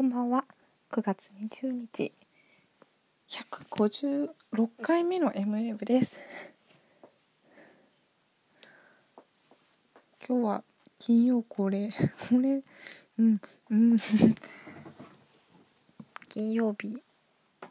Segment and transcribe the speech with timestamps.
[0.00, 0.46] こんばんは。
[0.90, 2.14] 9月20日。
[3.28, 6.18] 156回目の MA 部です。
[10.26, 10.64] 今日は
[10.98, 11.90] 金曜恒例。
[12.30, 12.62] これ
[13.18, 13.40] うん。
[13.68, 13.98] うん。
[16.30, 16.96] 金曜日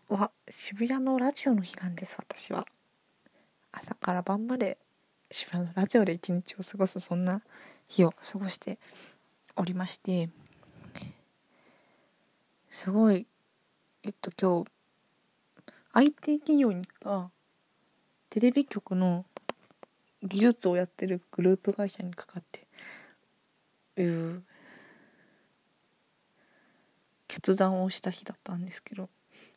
[0.08, 2.68] は渋谷のラジオの日なんです私は。
[3.72, 4.78] 朝から晩まで
[5.32, 7.42] 渋谷のラジオで一日を過ごすそんな
[7.88, 8.78] 日を過ごして
[9.56, 10.30] おりまして。
[12.70, 13.26] すごい
[14.04, 14.72] えっと今日
[15.94, 16.72] IT 企業
[17.04, 17.32] が
[18.30, 19.26] テレビ局の
[20.22, 22.68] 技術をやってるグループ会社にかかって
[24.02, 24.44] いう
[27.28, 29.10] 決断をした日だったんですけど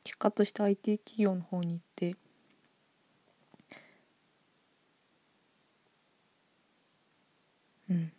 [0.05, 2.17] 結果として IT 企業の方に行って
[7.91, 8.13] うん。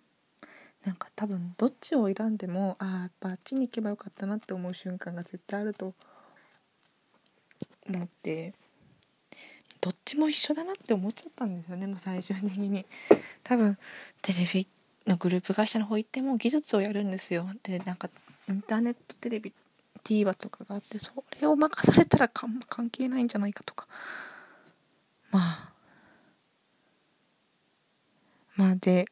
[0.86, 5.94] なんか多分どっちを選んでもああやっぱあっちに行けばよかったなって思う瞬間が絶対あると
[7.90, 8.54] 思って
[9.80, 12.86] どっちも一緒だなって思っちゃったんですよねもう最終的に。
[13.44, 13.78] 多分
[14.22, 14.68] テレビ
[15.06, 17.50] のグループ会社の方行っても技術をやるんですよ。
[17.64, 18.10] でなんか
[18.48, 19.52] インターネットテレビ
[20.06, 23.88] TVer とかがあってそれを任されたら関係ないんじゃないかとか。
[25.32, 25.74] まあ。
[28.56, 29.08] まあで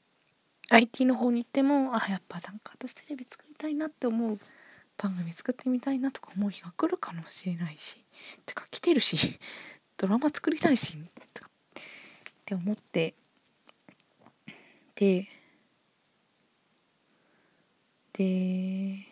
[0.71, 4.39] IT の方に行ってもあやっぱなんか私テレビ作りたいなって思う
[4.97, 7.97] 番組作ってみたいなとか思う日が来るかもしれないし
[8.45, 9.37] てか来てるし
[9.97, 11.01] ドラマ作りたいしっ
[12.45, 13.15] て思って。
[14.95, 15.27] で
[18.13, 19.10] で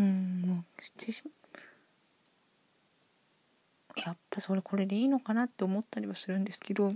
[0.00, 1.22] うんもうしてし
[3.96, 6.92] やっぱそれこれでいいのかなって思ったりはするんですけど。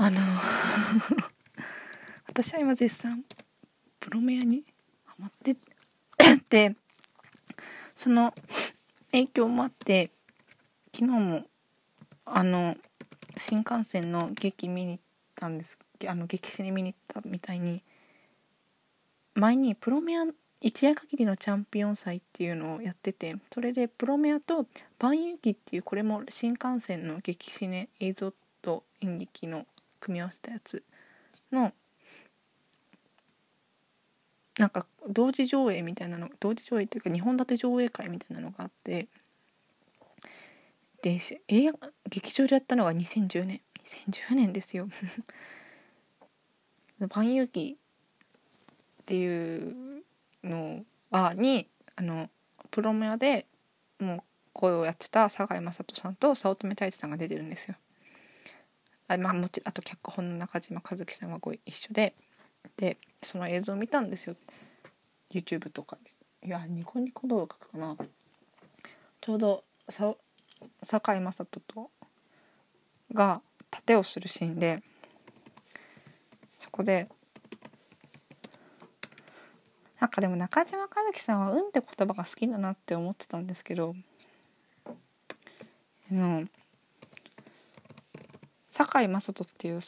[0.00, 0.20] あの
[2.28, 3.24] 私は今絶賛
[3.98, 4.62] プロメアに
[5.04, 5.56] ハマって
[6.48, 6.76] て
[7.96, 8.32] その
[9.10, 10.12] 影響もあって
[10.94, 11.42] 昨日も
[12.26, 12.76] あの
[13.36, 15.02] 新幹線の劇見に行っ
[15.34, 17.82] たんですあの劇誌に見に行ったみたいに
[19.34, 20.26] 前にプロメア
[20.60, 24.66] 一夜限りのチャンピオン祭っていうのをやっててそれでプロメアと
[24.98, 28.32] 「万遊記」っていうこれも新幹線の激シネ映像
[28.62, 29.66] と演劇の
[30.00, 30.82] 組み合わせたやつ
[31.52, 31.72] の
[34.58, 39.06] なんか同時上映みたいなの同時上映っていうか2本立て上映会みたいなのがあって
[41.02, 41.78] で映画
[42.10, 44.88] 劇場でやったのが2010年2010年ですよ。
[47.08, 47.78] 万遊記
[49.02, 49.87] っていう
[50.44, 52.30] のはにあの
[52.70, 53.46] プロメアで
[53.98, 54.22] もう
[54.52, 57.76] 声をやってた堺雅人さんと早乙女太一さんが出てるんですよ。
[59.08, 62.14] あまあもちあと脚本の中島和樹さんはご一緒で
[62.76, 64.36] でその映像を見たんですよ。
[65.30, 66.12] YouTube とかで。
[66.46, 67.96] いやニコニコ動画かな。
[69.20, 70.14] ちょうどさ
[70.82, 71.90] 堺雅人と
[73.12, 74.82] が盾をするシーンで
[76.58, 77.08] そこで
[80.00, 83.94] なんかでも中島和樹さんは「うん」って言葉が好きだなって思ってたんですけど
[84.86, 86.46] あの
[88.70, 89.80] 堺雅人っていう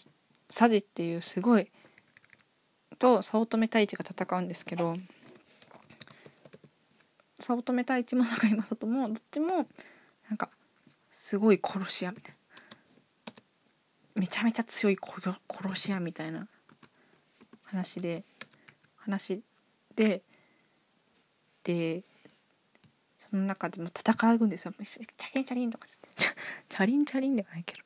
[0.49, 1.71] 佐治っていうすごい
[2.99, 4.97] と早乙女太一が戦うんですけど
[7.39, 9.69] 早乙女太一も堺雅人もどっちも
[10.29, 10.51] なんか
[11.11, 16.49] すごい殺し屋みたいなめちゃめちゃ強い殺し屋みたいな
[17.63, 18.25] 話で
[18.97, 19.43] 話
[20.01, 20.23] で
[21.63, 22.03] で
[23.19, 24.73] その中でも戦うんですよ。
[24.79, 26.09] チャリンチャリンとかつって。
[26.71, 27.83] チャリンチャリンではないけど。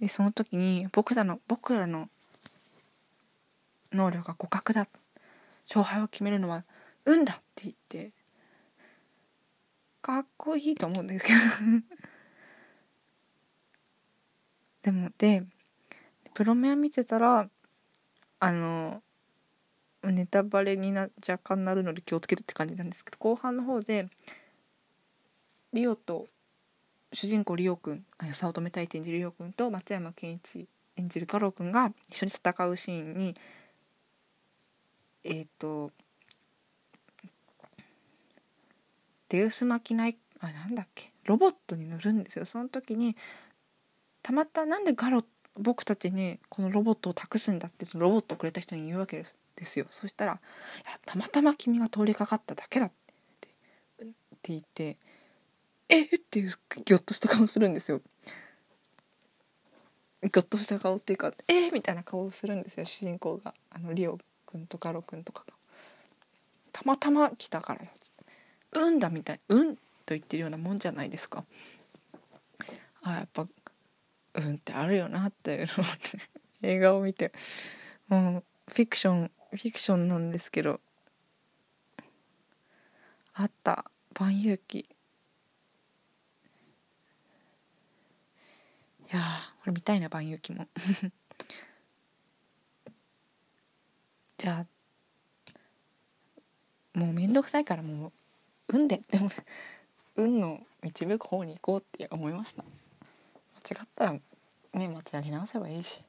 [0.00, 2.10] でその時に僕らの僕らの
[3.92, 4.88] 能力が互角だ。
[5.68, 6.64] 勝敗を決めるのは
[7.04, 8.12] 運だって言って
[10.02, 11.38] かっこいいと思うんですけど。
[14.82, 15.44] でもで
[16.34, 17.48] プロメア見てたら
[18.40, 19.00] あの
[20.04, 24.08] ネタバレにな若干なるので気をつけてって感じなんですけど後半の方で
[25.72, 26.26] リオと
[27.12, 33.34] 主人公リオくん早乙女太一演じるリオくんと松山ケンイチ演じる太郎くんが一緒に戦うシーンに
[35.24, 35.90] えっ、ー、と
[39.28, 42.46] デウスマキナイあなんだっけロボットに乗るんですよ。
[42.46, 43.16] その時に
[44.22, 45.24] たまたなんでガロ
[45.58, 49.36] 僕たちにこのロボットを託すんだってそのロボットをくれた人に言うわけです。
[49.58, 50.40] ですよそしたら
[51.04, 52.90] 「たまたま君が通りかかっただけだ」っ
[53.40, 53.48] て
[54.04, 54.14] って
[54.44, 54.96] 言って
[55.88, 56.50] えっ!」っていう
[56.84, 58.00] ギョッとした顔するんですよ。
[60.22, 65.54] ギョッとした顔っていうか「えー!」みたいな顔をするんですよ主人公があのリオくんとかロくんとかが。
[66.72, 67.80] たまたま来たから
[68.80, 69.76] 「うんだ」みたい「うん」
[70.06, 71.44] と言ってるようなもんじゃないですか。
[73.02, 73.48] あやっぱ
[74.34, 75.98] 「うん」ってあるよなっていうのを、ね、
[76.62, 77.32] 映画を見て
[78.08, 80.80] もうフィクションフィクションなんですけど
[83.34, 84.80] あった「万有記」
[89.10, 89.20] いや
[89.60, 90.68] これ見たいな「万有記」も。
[94.36, 94.66] じゃ
[96.94, 98.12] あもうめんどくさいからもう
[98.68, 99.30] 運ででも
[100.16, 102.62] 運の導く方に行こうって思いました。
[102.62, 102.70] 間
[103.82, 104.12] 違ったら
[104.74, 106.04] ねまたやり直せばいいし。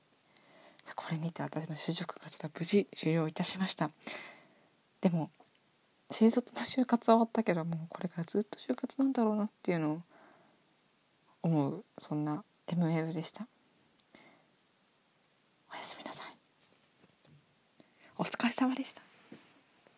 [0.95, 3.91] これにて私の就職活動無事終了いたしました。
[5.01, 5.29] でも
[6.11, 10.01] 新卒の就活は終わったけどもうこれからずっと就活なんだろうなっていうのを
[11.43, 13.47] 思うそんな ML でした。
[15.71, 16.35] おやすみなさい。
[18.17, 19.08] お疲れ様でした。